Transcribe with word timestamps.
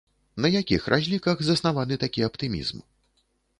На 0.45 0.49
якіх 0.55 0.87
разліках 0.93 1.37
заснаваны 1.49 2.01
такі 2.07 2.25
аптымізм? 2.31 2.77